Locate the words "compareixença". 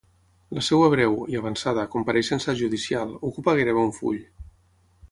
1.97-2.57